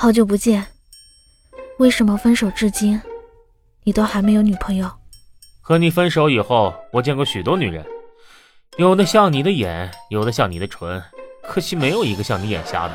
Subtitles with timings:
[0.00, 0.66] 好久不见。
[1.76, 2.98] 为什么分手至今
[3.84, 4.90] 你都还没有女朋友？
[5.60, 7.84] 和你分手以后我见过许多女人。
[8.78, 11.02] 有的像你的眼有的像你的唇
[11.42, 12.94] 可惜没有一个像你眼瞎的。